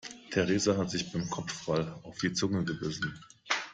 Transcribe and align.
Theresa 0.31 0.75
hat 0.77 0.89
sich 0.89 1.11
beim 1.11 1.29
Kopfball 1.29 1.93
auf 2.01 2.17
die 2.17 2.33
Zunge 2.33 2.65
gebissen. 2.65 3.21